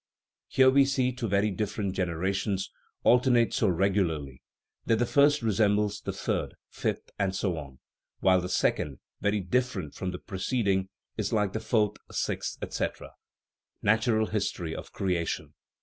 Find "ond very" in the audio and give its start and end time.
8.79-9.41